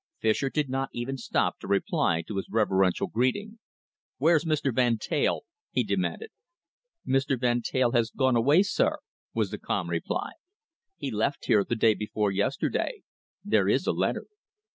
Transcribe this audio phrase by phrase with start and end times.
[0.17, 3.59] Fischer did not even stop to reply to his reverential greeting.
[4.17, 4.73] "Where's Mr.
[4.73, 6.31] Van Teyl?" he demanded.
[7.07, 7.39] "Mr.
[7.39, 8.97] Van Teyl has gone away, sir,"
[9.35, 10.31] was the calm reply.
[10.97, 13.03] "He left here the day before yesterday.
[13.45, 14.25] There is a letter."